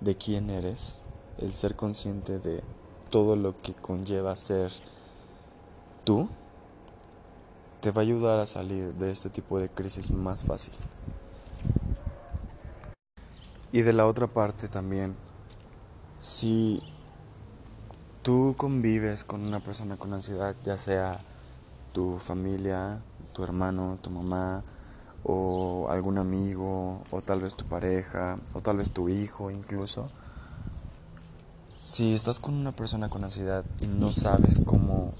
de 0.00 0.16
quién 0.16 0.48
eres 0.48 1.02
el 1.36 1.52
ser 1.52 1.76
consciente 1.76 2.38
de 2.38 2.62
todo 3.10 3.36
lo 3.36 3.60
que 3.60 3.74
conlleva 3.74 4.36
ser 4.36 4.72
tú, 6.04 6.30
te 7.82 7.90
va 7.90 8.00
a 8.00 8.04
ayudar 8.04 8.38
a 8.38 8.46
salir 8.46 8.94
de 8.94 9.10
este 9.10 9.28
tipo 9.28 9.60
de 9.60 9.68
crisis 9.68 10.10
más 10.10 10.44
fácil. 10.44 10.72
Y 13.72 13.82
de 13.82 13.92
la 13.92 14.06
otra 14.06 14.26
parte 14.26 14.68
también, 14.68 15.14
si 16.20 16.82
tú 18.22 18.54
convives 18.56 19.24
con 19.24 19.42
una 19.42 19.60
persona 19.60 19.96
con 19.96 20.12
ansiedad, 20.12 20.54
ya 20.64 20.76
sea 20.76 21.20
tu 21.92 22.18
familia, 22.18 23.02
tu 23.32 23.42
hermano, 23.42 23.98
tu 24.00 24.10
mamá, 24.10 24.62
o 25.24 25.88
algún 25.90 26.18
amigo, 26.18 27.02
o 27.10 27.20
tal 27.20 27.40
vez 27.40 27.56
tu 27.56 27.64
pareja, 27.66 28.38
o 28.54 28.60
tal 28.60 28.76
vez 28.76 28.92
tu 28.92 29.08
hijo 29.08 29.50
incluso, 29.50 30.08
si 31.76 32.14
estás 32.14 32.38
con 32.38 32.54
una 32.54 32.72
persona 32.72 33.10
con 33.10 33.24
ansiedad 33.24 33.64
y 33.80 33.86
no 33.86 34.12
sabes 34.12 34.60
cómo 34.64 35.12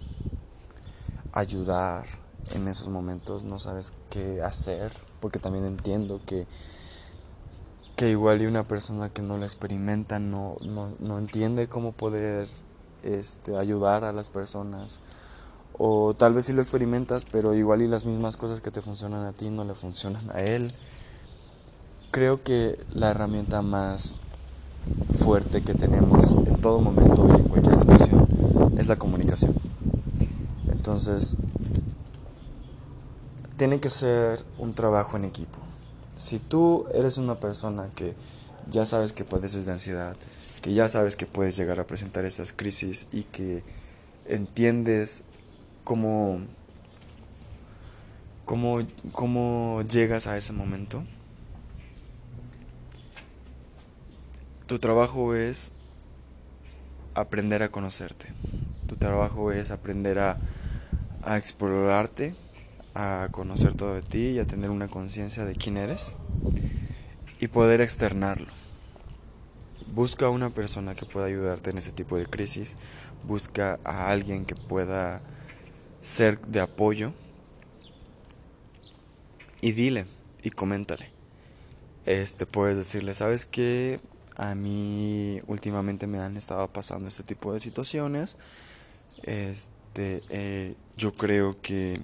ayudar 1.32 2.06
en 2.54 2.68
esos 2.68 2.88
momentos, 2.88 3.42
no 3.42 3.58
sabes 3.58 3.92
qué 4.08 4.42
hacer, 4.42 4.92
porque 5.20 5.38
también 5.38 5.64
entiendo 5.64 6.20
que, 6.24 6.46
que 7.96 8.10
igual 8.10 8.42
y 8.42 8.46
una 8.46 8.68
persona 8.68 9.08
que 9.08 9.22
no 9.22 9.38
lo 9.38 9.44
experimenta 9.44 10.18
no, 10.18 10.56
no, 10.64 10.92
no 11.00 11.18
entiende 11.18 11.66
cómo 11.66 11.92
poder 11.92 12.46
este, 13.02 13.56
ayudar 13.56 14.04
a 14.04 14.12
las 14.12 14.28
personas. 14.28 15.00
O 15.78 16.14
tal 16.14 16.34
vez 16.34 16.46
si 16.46 16.52
lo 16.52 16.60
experimentas, 16.60 17.24
pero 17.30 17.54
igual 17.54 17.82
y 17.82 17.88
las 17.88 18.04
mismas 18.04 18.36
cosas 18.36 18.60
que 18.60 18.70
te 18.70 18.82
funcionan 18.82 19.24
a 19.24 19.32
ti 19.32 19.50
no 19.50 19.64
le 19.64 19.74
funcionan 19.74 20.30
a 20.30 20.42
él. 20.42 20.70
Creo 22.10 22.42
que 22.42 22.78
la 22.92 23.10
herramienta 23.10 23.62
más 23.62 24.18
fuerte 25.18 25.62
que 25.62 25.74
tenemos 25.74 26.32
en 26.32 26.56
todo 26.60 26.80
momento 26.80 27.26
y 27.28 27.40
en 27.40 27.48
cualquier 27.48 27.76
situación 27.76 28.28
es 28.78 28.86
la 28.86 28.96
comunicación. 28.96 29.54
Entonces, 30.70 31.36
tiene 33.56 33.80
que 33.80 33.90
ser 33.90 34.44
un 34.58 34.74
trabajo 34.74 35.16
en 35.16 35.24
equipo. 35.24 35.65
Si 36.16 36.38
tú 36.38 36.86
eres 36.92 37.18
una 37.18 37.38
persona 37.38 37.88
que 37.94 38.14
ya 38.70 38.86
sabes 38.86 39.12
que 39.12 39.24
padeces 39.24 39.66
de 39.66 39.72
ansiedad, 39.72 40.16
que 40.62 40.74
ya 40.74 40.88
sabes 40.88 41.14
que 41.14 41.26
puedes 41.26 41.56
llegar 41.56 41.78
a 41.78 41.86
presentar 41.86 42.24
esas 42.24 42.52
crisis 42.52 43.06
y 43.12 43.22
que 43.24 43.62
entiendes 44.26 45.22
cómo, 45.84 46.40
cómo, 48.44 48.80
cómo 49.12 49.82
llegas 49.82 50.26
a 50.26 50.36
ese 50.36 50.52
momento, 50.52 51.04
Tu 54.66 54.80
trabajo 54.80 55.36
es 55.36 55.70
aprender 57.14 57.62
a 57.62 57.68
conocerte. 57.68 58.26
Tu 58.88 58.96
trabajo 58.96 59.52
es 59.52 59.70
aprender 59.70 60.18
a, 60.18 60.38
a 61.22 61.36
explorarte, 61.36 62.34
a 62.98 63.28
conocer 63.30 63.74
todo 63.74 63.92
de 63.92 64.00
ti 64.00 64.30
y 64.30 64.38
a 64.38 64.46
tener 64.46 64.70
una 64.70 64.88
conciencia 64.88 65.44
de 65.44 65.54
quién 65.54 65.76
eres 65.76 66.16
y 67.38 67.48
poder 67.48 67.82
externarlo. 67.82 68.48
Busca 69.94 70.30
una 70.30 70.48
persona 70.48 70.94
que 70.94 71.04
pueda 71.04 71.26
ayudarte 71.26 71.70
en 71.70 71.78
ese 71.78 71.92
tipo 71.92 72.16
de 72.16 72.24
crisis. 72.24 72.78
Busca 73.24 73.78
a 73.84 74.10
alguien 74.10 74.46
que 74.46 74.54
pueda 74.54 75.20
ser 76.00 76.40
de 76.40 76.60
apoyo. 76.60 77.12
Y 79.60 79.72
dile 79.72 80.06
y 80.42 80.50
coméntale. 80.50 81.12
Este 82.06 82.46
puedes 82.46 82.78
decirle, 82.78 83.12
¿sabes 83.12 83.44
qué? 83.44 84.00
A 84.36 84.54
mí 84.54 85.40
últimamente 85.46 86.06
me 86.06 86.20
han 86.20 86.38
estado 86.38 86.66
pasando 86.68 87.08
este 87.08 87.24
tipo 87.24 87.52
de 87.52 87.60
situaciones. 87.60 88.38
Este, 89.22 90.22
eh, 90.30 90.76
yo 90.96 91.14
creo 91.14 91.60
que 91.60 92.00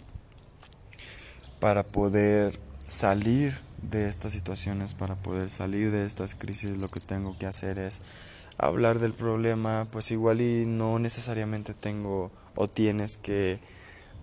para 1.63 1.85
poder 1.85 2.59
salir 2.85 3.55
de 3.89 4.09
estas 4.09 4.33
situaciones, 4.33 4.95
para 4.95 5.15
poder 5.15 5.49
salir 5.49 5.93
de 5.93 6.05
estas 6.05 6.35
crisis, 6.35 6.77
lo 6.79 6.89
que 6.89 6.99
tengo 6.99 7.39
que 7.39 7.47
hacer 7.47 7.79
es 7.79 8.03
hablar 8.59 8.99
del 8.99 9.13
problema, 9.13 9.87
pues 9.93 10.11
igual 10.11 10.41
y 10.41 10.67
no 10.67 10.99
necesariamente 10.99 11.73
tengo 11.73 12.33
o 12.57 12.67
tienes 12.67 13.17
que 13.17 13.61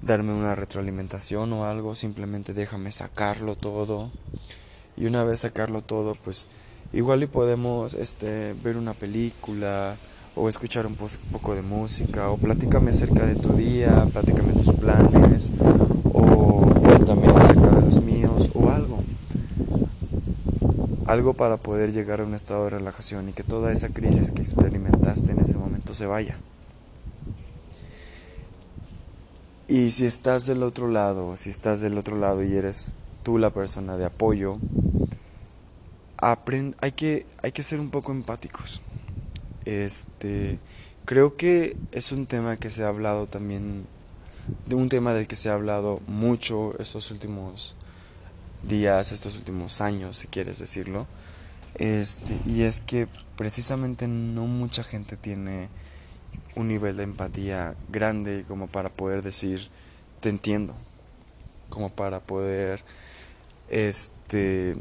darme 0.02 0.34
una 0.34 0.54
retroalimentación 0.54 1.54
o 1.54 1.64
algo, 1.64 1.96
simplemente 1.96 2.54
déjame 2.54 2.92
sacarlo 2.92 3.56
todo. 3.56 4.12
Y 4.98 5.06
una 5.06 5.24
vez 5.24 5.40
sacarlo 5.40 5.82
todo, 5.82 6.16
pues 6.16 6.46
Igual 6.92 7.22
y 7.22 7.28
podemos 7.28 7.94
este, 7.94 8.56
ver 8.64 8.76
una 8.76 8.96
película 8.96 9.96
o 10.36 10.50
escuchar 10.50 10.88
un 10.88 10.96
poco 10.96 11.54
de 11.54 11.62
música 11.62 12.32
o 12.32 12.38
platícame 12.38 12.90
acerca 12.90 13.28
de 13.28 13.36
tu 13.36 13.54
día, 13.54 14.08
platícame 14.12 14.54
tus 14.54 14.74
planes 14.74 15.52
o 16.12 16.26
cuéntame 17.06 17.28
acerca 17.40 17.70
de 17.70 17.82
los 17.82 18.04
míos 18.04 18.50
o 18.54 18.70
algo. 18.70 19.00
Algo 21.06 21.34
para 21.34 21.58
poder 21.58 21.92
llegar 21.92 22.22
a 22.22 22.26
un 22.26 22.34
estado 22.34 22.66
de 22.66 22.72
relajación 22.72 23.30
y 23.30 23.34
que 23.34 23.44
toda 23.44 23.72
esa 23.72 23.90
crisis 23.90 24.32
que 24.32 24.42
experimentaste 24.42 25.32
en 25.32 25.40
ese 25.40 25.58
momento 25.58 25.94
se 25.94 26.06
vaya. 26.06 26.38
Y 29.68 29.92
si 29.92 30.06
estás 30.06 30.46
del 30.46 30.64
otro 30.64 30.88
lado, 30.88 31.38
si 31.38 31.50
estás 31.50 31.80
del 31.80 31.98
otro 31.98 32.18
lado 32.18 32.44
y 32.44 32.56
eres 32.56 32.94
tú 33.24 33.38
la 33.38 33.52
persona 33.52 33.98
de 33.98 34.06
apoyo, 34.06 34.58
hay, 36.18 36.92
que, 36.92 37.26
hay 37.42 37.52
que 37.52 37.64
ser 37.64 37.80
un 37.80 37.92
poco 37.92 38.12
empáticos. 38.12 38.82
Este, 39.66 40.60
creo 41.06 41.36
que 41.36 41.78
es 41.92 42.12
un 42.12 42.26
tema 42.26 42.58
que 42.58 42.70
se 42.70 42.84
ha 42.84 42.90
hablado 42.90 43.28
también, 43.28 43.86
de 44.66 44.76
un 44.76 44.90
tema 44.90 45.14
del 45.14 45.28
que 45.28 45.36
se 45.36 45.50
ha 45.50 45.54
hablado 45.54 46.02
mucho 46.08 46.78
estos 46.80 47.12
últimos 47.12 47.76
días, 48.64 49.12
estos 49.12 49.36
últimos 49.36 49.82
años, 49.82 50.18
si 50.18 50.28
quieres 50.28 50.60
decirlo. 50.60 51.08
Este, 51.76 52.38
y 52.46 52.64
es 52.64 52.82
que 52.82 53.08
precisamente 53.38 54.08
no 54.08 54.46
mucha 54.46 54.84
gente 54.84 55.18
tiene 55.18 55.70
un 56.56 56.68
nivel 56.68 56.98
de 56.98 57.04
empatía 57.04 57.76
grande 57.90 58.44
como 58.48 58.68
para 58.68 58.90
poder 58.90 59.22
decir 59.22 59.70
te 60.20 60.30
entiendo, 60.30 60.76
como 61.70 61.90
para 61.90 62.20
poder 62.20 62.84
este 63.70 64.76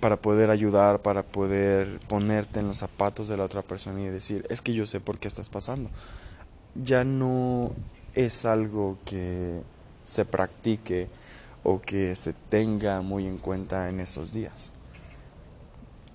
para 0.00 0.16
poder 0.16 0.50
ayudar, 0.50 1.00
para 1.00 1.22
poder 1.22 1.98
ponerte 2.08 2.60
en 2.60 2.68
los 2.68 2.78
zapatos 2.78 3.28
de 3.28 3.36
la 3.36 3.44
otra 3.44 3.62
persona 3.62 4.02
y 4.02 4.08
decir, 4.08 4.44
es 4.50 4.60
que 4.60 4.74
yo 4.74 4.86
sé 4.86 5.00
por 5.00 5.18
qué 5.18 5.26
estás 5.26 5.48
pasando. 5.48 5.88
Ya 6.82 7.04
no 7.04 7.72
es 8.14 8.44
algo 8.44 8.98
que 9.04 9.62
se 10.04 10.24
practique 10.24 11.08
o 11.62 11.80
que 11.80 12.14
se 12.16 12.32
tenga 12.32 13.02
muy 13.02 13.26
en 13.26 13.38
cuenta 13.38 13.88
en 13.88 14.00
estos 14.00 14.32
días. 14.32 14.72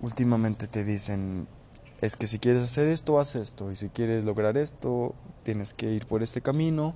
Últimamente 0.02 0.68
te 0.68 0.84
dicen, 0.84 1.48
es 2.00 2.16
que 2.16 2.28
si 2.28 2.40
quieres 2.40 2.64
hacer 2.64 2.88
esto, 2.88 3.20
haz 3.20 3.36
esto, 3.36 3.72
y 3.72 3.76
si 3.76 3.90
quieres 3.90 4.26
lograr 4.26 4.58
esto, 4.58 5.14
tienes 5.44 5.74
que 5.74 5.92
ir 5.92 6.08
por 6.08 6.24
este 6.24 6.42
camino, 6.42 6.96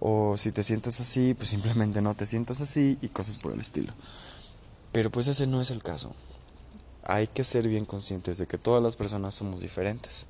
o 0.00 0.36
si 0.36 0.52
te 0.52 0.62
sientes 0.62 1.00
así, 1.00 1.34
pues 1.34 1.48
simplemente 1.48 2.00
no 2.00 2.14
te 2.14 2.26
sientas 2.26 2.60
así 2.60 2.98
y 3.02 3.08
cosas 3.08 3.38
por 3.38 3.52
el 3.52 3.60
estilo. 3.60 3.92
Pero 4.92 5.10
pues 5.10 5.26
ese 5.28 5.46
no 5.46 5.60
es 5.60 5.70
el 5.70 5.82
caso. 5.82 6.14
Hay 7.02 7.26
que 7.26 7.44
ser 7.44 7.68
bien 7.68 7.84
conscientes 7.84 8.38
de 8.38 8.46
que 8.46 8.58
todas 8.58 8.82
las 8.82 8.96
personas 8.96 9.34
somos 9.34 9.60
diferentes 9.60 10.26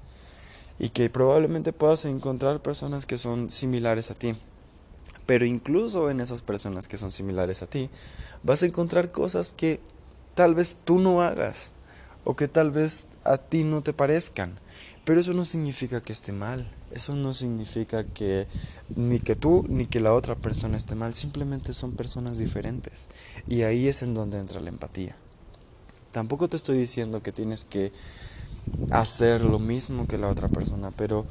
y 0.79 0.91
que 0.91 1.11
probablemente 1.11 1.73
puedas 1.73 2.05
encontrar 2.05 2.61
personas 2.61 3.07
que 3.07 3.19
son 3.19 3.51
similares 3.51 4.11
a 4.11 4.15
ti. 4.15 4.35
Pero 5.27 5.45
incluso 5.45 6.11
en 6.11 6.21
esas 6.21 6.43
personas 6.43 6.87
que 6.87 6.99
son 6.99 7.11
similares 7.11 7.63
a 7.63 7.67
ti, 7.67 7.91
vas 8.43 8.63
a 8.63 8.67
encontrar 8.67 9.11
cosas 9.11 9.53
que 9.53 9.81
tal 10.35 10.55
vez 10.55 10.77
tú 10.85 10.99
no 10.99 11.23
hagas 11.23 11.71
o 12.25 12.37
que 12.37 12.47
tal 12.49 12.71
vez 12.71 13.07
a 13.25 13.39
ti 13.39 13.65
no 13.65 13.83
te 13.83 13.93
parezcan. 13.93 14.59
Pero 15.05 15.21
eso 15.21 15.33
no 15.33 15.45
significa 15.45 16.01
que 16.01 16.13
esté 16.13 16.33
mal. 16.33 16.71
Eso 16.93 17.15
no 17.15 17.35
significa 17.35 18.05
que 18.05 18.47
ni 18.95 19.19
que 19.19 19.37
tú 19.37 19.65
ni 19.69 19.87
que 19.87 20.01
la 20.01 20.13
otra 20.13 20.35
persona 20.35 20.77
esté 20.77 20.95
mal. 20.95 21.15
Simplemente 21.15 21.73
son 21.75 21.93
personas 21.93 22.39
diferentes. 22.39 23.09
Y 23.49 23.63
ahí 23.63 23.89
es 23.89 24.03
en 24.03 24.15
donde 24.15 24.39
entra 24.39 24.61
la 24.61 24.69
empatía. 24.69 25.17
Tampoco 26.13 26.49
te 26.49 26.57
estoy 26.57 26.79
diciendo 26.79 27.23
que 27.23 27.33
tienes 27.33 27.65
que 27.65 27.93
hacer 28.91 29.43
lo 29.43 29.59
mismo 29.59 30.07
que 30.07 30.19
la 30.19 30.29
otra 30.29 30.49
persona, 30.49 30.91
pero 30.91 31.27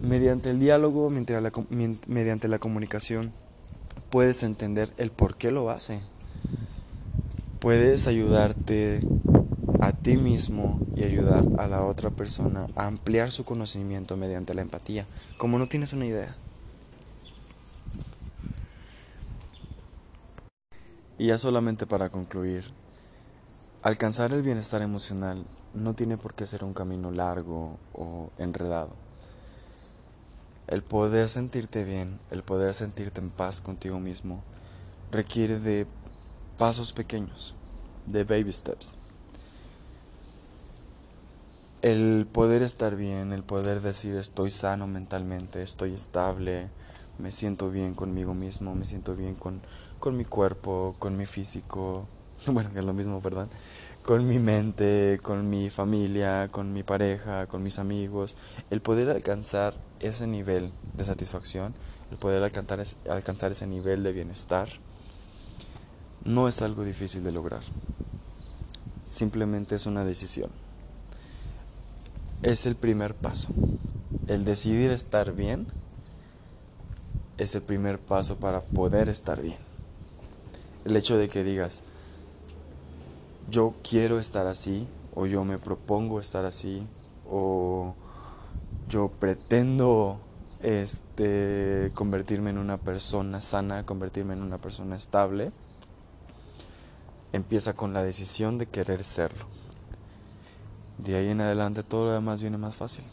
mediante 0.00 0.50
el 0.50 0.60
diálogo, 0.60 1.10
mediante 1.10 2.48
la 2.48 2.58
comunicación, 2.58 3.32
puedes 4.10 4.42
entender 4.42 4.92
el 4.96 5.10
por 5.10 5.36
qué 5.36 5.50
lo 5.50 5.70
hace. 5.70 6.00
Puedes 7.58 8.06
ayudarte 8.06 9.00
a 9.80 9.92
ti 9.92 10.16
mismo 10.16 10.80
y 10.94 11.04
ayudar 11.04 11.44
a 11.58 11.66
la 11.66 11.84
otra 11.84 12.10
persona 12.10 12.68
a 12.76 12.86
ampliar 12.86 13.30
su 13.30 13.44
conocimiento 13.44 14.16
mediante 14.16 14.54
la 14.54 14.62
empatía, 14.62 15.06
como 15.38 15.58
no 15.58 15.66
tienes 15.66 15.92
una 15.92 16.06
idea. 16.06 16.28
Y 21.18 21.28
ya 21.28 21.38
solamente 21.38 21.86
para 21.86 22.10
concluir, 22.10 22.64
alcanzar 23.82 24.32
el 24.32 24.42
bienestar 24.42 24.82
emocional 24.82 25.44
no 25.74 25.94
tiene 25.94 26.16
por 26.16 26.34
qué 26.34 26.46
ser 26.46 26.64
un 26.64 26.74
camino 26.74 27.10
largo 27.10 27.78
o 27.92 28.30
enredado. 28.38 28.90
El 30.66 30.82
poder 30.82 31.28
sentirte 31.28 31.84
bien, 31.84 32.18
el 32.30 32.42
poder 32.42 32.72
sentirte 32.72 33.20
en 33.20 33.30
paz 33.30 33.60
contigo 33.60 34.00
mismo, 34.00 34.42
requiere 35.10 35.60
de 35.60 35.86
pasos 36.56 36.92
pequeños, 36.92 37.54
de 38.06 38.24
baby 38.24 38.52
steps. 38.52 38.94
El 41.82 42.26
poder 42.32 42.62
estar 42.62 42.96
bien, 42.96 43.32
el 43.32 43.42
poder 43.42 43.82
decir 43.82 44.16
estoy 44.16 44.50
sano 44.50 44.86
mentalmente, 44.86 45.60
estoy 45.60 45.92
estable, 45.92 46.70
me 47.18 47.30
siento 47.30 47.70
bien 47.70 47.94
conmigo 47.94 48.32
mismo, 48.32 48.74
me 48.74 48.86
siento 48.86 49.14
bien 49.14 49.34
con, 49.34 49.60
con 49.98 50.16
mi 50.16 50.24
cuerpo, 50.24 50.96
con 50.98 51.16
mi 51.18 51.26
físico, 51.26 52.06
bueno, 52.46 52.72
que 52.72 52.78
es 52.78 52.84
lo 52.84 52.94
mismo, 52.94 53.20
¿verdad? 53.20 53.48
Con 54.04 54.26
mi 54.26 54.38
mente, 54.38 55.18
con 55.22 55.48
mi 55.48 55.70
familia, 55.70 56.48
con 56.50 56.74
mi 56.74 56.82
pareja, 56.82 57.46
con 57.46 57.62
mis 57.62 57.78
amigos, 57.78 58.36
el 58.68 58.82
poder 58.82 59.08
alcanzar 59.08 59.74
ese 59.98 60.26
nivel 60.26 60.70
de 60.92 61.04
satisfacción, 61.04 61.74
el 62.10 62.18
poder 62.18 62.42
alcanzar, 62.42 63.50
ese 63.50 63.66
nivel 63.66 64.02
de 64.02 64.12
bienestar, 64.12 64.68
no 66.22 66.48
es 66.48 66.60
algo 66.60 66.84
difícil 66.84 67.24
de 67.24 67.32
lograr. 67.32 67.62
Simplemente 69.06 69.74
es 69.74 69.86
una 69.86 70.04
decisión. 70.04 70.50
Es 72.42 72.66
el 72.66 72.76
primer 72.76 73.14
paso. 73.14 73.48
El 74.26 74.44
decidir 74.44 74.90
estar 74.90 75.32
bien 75.32 75.66
es 77.38 77.54
el 77.54 77.62
primer 77.62 77.98
paso 77.98 78.36
para 78.36 78.60
poder 78.60 79.08
estar 79.08 79.40
bien. 79.40 79.58
El 80.84 80.94
hecho 80.94 81.16
de 81.16 81.30
que 81.30 81.42
digas, 81.42 81.84
yo 83.48 83.74
quiero 83.88 84.18
estar 84.18 84.46
así, 84.46 84.86
o 85.14 85.26
yo 85.26 85.44
me 85.44 85.58
propongo 85.58 86.20
estar 86.20 86.44
así, 86.44 86.86
o 87.28 87.94
yo 88.88 89.08
pretendo 89.08 90.20
este 90.60 91.90
convertirme 91.94 92.50
en 92.50 92.58
una 92.58 92.78
persona 92.78 93.40
sana, 93.40 93.84
convertirme 93.84 94.34
en 94.34 94.42
una 94.42 94.58
persona 94.58 94.96
estable, 94.96 95.52
empieza 97.32 97.74
con 97.74 97.92
la 97.92 98.02
decisión 98.02 98.58
de 98.58 98.66
querer 98.66 99.04
serlo. 99.04 99.46
De 100.98 101.16
ahí 101.16 101.28
en 101.28 101.40
adelante 101.40 101.82
todo 101.82 102.06
lo 102.06 102.12
demás 102.12 102.40
viene 102.40 102.56
más 102.56 102.76
fácil. 102.76 103.04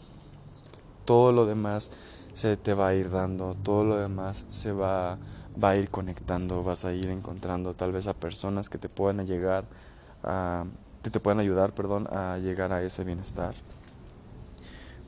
Todo 1.04 1.32
lo 1.32 1.46
demás 1.46 1.90
se 2.32 2.56
te 2.56 2.74
va 2.74 2.88
a 2.88 2.94
ir 2.94 3.10
dando, 3.10 3.54
todo 3.62 3.84
lo 3.84 3.96
demás 3.96 4.46
se 4.48 4.72
va, 4.72 5.18
va 5.62 5.70
a 5.70 5.76
ir 5.76 5.90
conectando, 5.90 6.62
vas 6.62 6.84
a 6.84 6.94
ir 6.94 7.10
encontrando 7.10 7.74
tal 7.74 7.92
vez 7.92 8.06
a 8.06 8.14
personas 8.14 8.68
que 8.68 8.78
te 8.78 8.88
puedan 8.88 9.26
llegar 9.26 9.64
que 10.22 11.10
te 11.10 11.20
puedan 11.20 11.40
ayudar, 11.40 11.74
perdón, 11.74 12.08
a 12.10 12.38
llegar 12.38 12.72
a 12.72 12.82
ese 12.82 13.04
bienestar. 13.04 13.54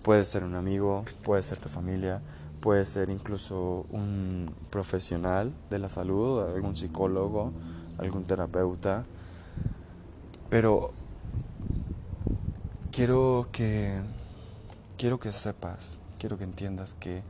Puede 0.02 0.24
ser 0.24 0.44
un 0.44 0.54
amigo, 0.54 1.04
puede 1.22 1.42
ser 1.42 1.58
tu 1.58 1.68
familia, 1.68 2.20
puede 2.60 2.84
ser 2.84 3.10
incluso 3.10 3.86
un 3.90 4.54
profesional 4.70 5.52
de 5.70 5.78
la 5.78 5.88
salud, 5.88 6.42
algún 6.42 6.76
psicólogo, 6.76 7.52
algún 7.98 8.24
terapeuta. 8.24 9.04
Pero 10.50 10.90
quiero 12.90 13.48
que 13.52 14.00
quiero 14.98 15.18
que 15.18 15.32
sepas, 15.32 16.00
quiero 16.18 16.38
que 16.38 16.44
entiendas 16.44 16.94
que 16.94 17.22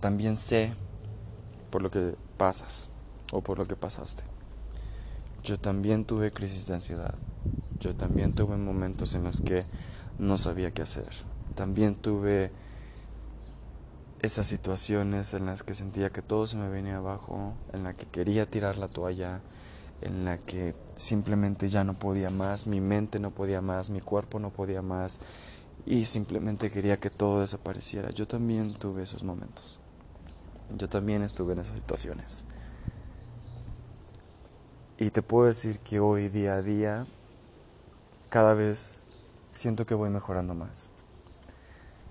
también 0.00 0.36
sé 0.36 0.74
por 1.70 1.82
lo 1.82 1.90
que 1.90 2.14
pasas 2.36 2.90
o 3.32 3.40
por 3.40 3.58
lo 3.58 3.66
que 3.66 3.76
pasaste. 3.76 4.35
Yo 5.46 5.56
también 5.56 6.04
tuve 6.04 6.32
crisis 6.32 6.66
de 6.66 6.74
ansiedad. 6.74 7.14
Yo 7.78 7.94
también 7.94 8.32
tuve 8.32 8.56
momentos 8.56 9.14
en 9.14 9.22
los 9.22 9.40
que 9.40 9.62
no 10.18 10.38
sabía 10.38 10.72
qué 10.72 10.82
hacer. 10.82 11.06
También 11.54 11.94
tuve 11.94 12.50
esas 14.22 14.48
situaciones 14.48 15.34
en 15.34 15.46
las 15.46 15.62
que 15.62 15.76
sentía 15.76 16.10
que 16.10 16.20
todo 16.20 16.48
se 16.48 16.56
me 16.56 16.68
venía 16.68 16.96
abajo, 16.96 17.54
en 17.72 17.84
la 17.84 17.94
que 17.94 18.06
quería 18.06 18.50
tirar 18.50 18.76
la 18.76 18.88
toalla, 18.88 19.40
en 20.02 20.24
la 20.24 20.36
que 20.36 20.74
simplemente 20.96 21.68
ya 21.68 21.84
no 21.84 21.94
podía 21.94 22.30
más, 22.30 22.66
mi 22.66 22.80
mente 22.80 23.20
no 23.20 23.30
podía 23.30 23.60
más, 23.60 23.88
mi 23.88 24.00
cuerpo 24.00 24.40
no 24.40 24.50
podía 24.50 24.82
más 24.82 25.20
y 25.86 26.06
simplemente 26.06 26.72
quería 26.72 26.96
que 26.96 27.10
todo 27.10 27.40
desapareciera. 27.40 28.10
Yo 28.10 28.26
también 28.26 28.74
tuve 28.74 29.04
esos 29.04 29.22
momentos. 29.22 29.78
Yo 30.76 30.88
también 30.88 31.22
estuve 31.22 31.52
en 31.52 31.60
esas 31.60 31.76
situaciones. 31.76 32.46
Y 34.98 35.10
te 35.10 35.20
puedo 35.20 35.46
decir 35.46 35.78
que 35.80 36.00
hoy 36.00 36.30
día 36.30 36.54
a 36.54 36.62
día 36.62 37.06
cada 38.30 38.54
vez 38.54 39.00
siento 39.50 39.84
que 39.84 39.94
voy 39.94 40.08
mejorando 40.08 40.54
más. 40.54 40.90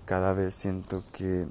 Cada 0.04 0.32
vez 0.32 0.54
siento 0.54 1.02
que 1.12 1.48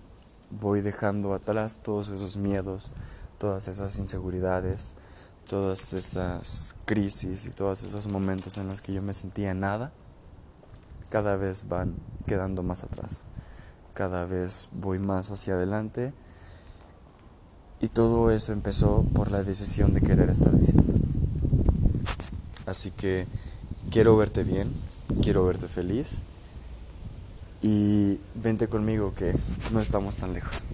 voy 0.49 0.79
dejando 0.79 1.33
atrás 1.33 1.81
todos 1.83 2.07
esos 2.07 2.37
miedos, 2.37 2.93
todas 3.37 3.67
esas 3.67 3.99
inseguridades, 3.99 4.95
todas 5.45 5.91
esas 5.93 6.77
crisis 6.85 7.45
y 7.45 7.49
todos 7.49 7.83
esos 7.83 8.07
momentos 8.07 8.57
en 8.57 8.67
los 8.67 8.79
que 8.79 8.93
yo 8.93 9.01
me 9.01 9.11
sentía 9.11 9.53
nada, 9.53 9.91
cada 11.09 11.35
vez 11.35 11.67
van 11.67 11.95
quedando 12.27 12.63
más 12.63 12.85
atrás. 12.85 13.23
Cada 13.93 14.23
vez 14.23 14.69
voy 14.71 14.99
más 14.99 15.31
hacia 15.31 15.55
adelante 15.55 16.13
y 17.81 17.89
todo 17.89 18.31
eso 18.31 18.53
empezó 18.53 19.03
por 19.13 19.31
la 19.31 19.43
decisión 19.43 19.93
de 19.93 19.99
querer 19.99 20.29
estar 20.29 20.55
bien. 20.55 20.74
Así 22.65 22.91
que 22.91 23.27
quiero 23.91 24.17
verte 24.17 24.43
bien, 24.43 24.71
quiero 25.21 25.45
verte 25.45 25.67
feliz 25.67 26.21
y 27.61 28.19
vente 28.35 28.67
conmigo 28.67 29.13
que 29.15 29.33
no 29.71 29.79
estamos 29.79 30.15
tan 30.17 30.33
lejos. 30.33 30.67